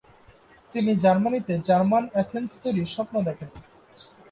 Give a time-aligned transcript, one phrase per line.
[0.73, 3.49] তিনি জার্মানিতে "German Athens" তৈরির স্বপ্ন দেখেন।